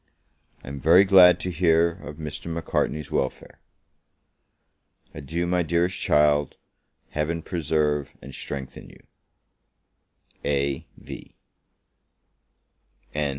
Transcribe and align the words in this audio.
I 0.63 0.67
am 0.67 0.79
very 0.79 1.03
glad 1.05 1.39
to 1.41 1.51
hear 1.51 1.91
of 1.91 2.17
Mr. 2.17 2.47
Macartney's 2.51 3.11
welfare. 3.11 3.59
Adieu, 5.13 5.45
my 5.45 5.61
dearest 5.61 5.99
child! 5.99 6.55
Heaven 7.11 7.43
preserve 7.43 8.09
and 8.19 8.33
strengthen 8.33 8.89
you! 8.89 9.03
A.V. 10.43 11.35